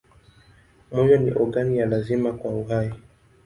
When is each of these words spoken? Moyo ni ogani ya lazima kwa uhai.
Moyo 0.91 1.17
ni 1.17 1.31
ogani 1.31 1.77
ya 1.77 1.85
lazima 1.85 2.33
kwa 2.33 2.51
uhai. 2.51 2.93